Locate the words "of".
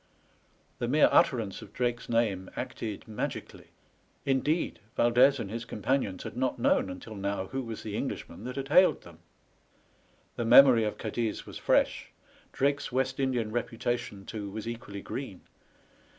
1.61-1.73, 10.85-10.97